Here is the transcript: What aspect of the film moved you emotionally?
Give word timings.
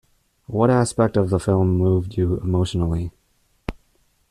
What 0.47 0.71
aspect 0.71 1.15
of 1.15 1.29
the 1.29 1.39
film 1.39 1.77
moved 1.77 2.17
you 2.17 2.39
emotionally? 2.39 3.11